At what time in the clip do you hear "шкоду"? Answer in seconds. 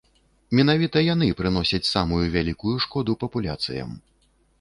2.87-3.17